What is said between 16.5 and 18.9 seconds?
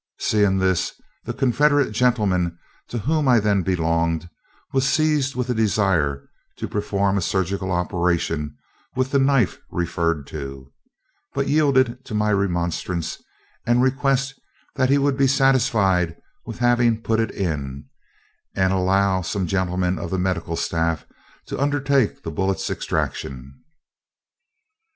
having put it in, and